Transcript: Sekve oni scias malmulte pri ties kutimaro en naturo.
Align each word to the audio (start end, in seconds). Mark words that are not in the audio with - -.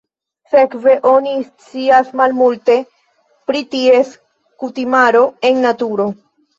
Sekve 0.53 0.95
oni 1.09 1.33
scias 1.49 2.09
malmulte 2.23 2.79
pri 3.53 3.65
ties 3.77 4.13
kutimaro 4.67 5.27
en 5.55 5.67
naturo. 5.71 6.13